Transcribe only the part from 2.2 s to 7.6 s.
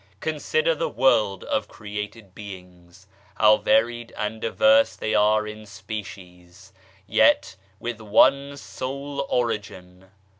beings, how varied and diverse they are in species, yet